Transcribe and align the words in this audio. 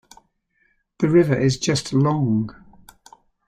The 0.97 1.09
river 1.09 1.35
is 1.37 1.59
just 1.59 1.93
long. 1.93 2.49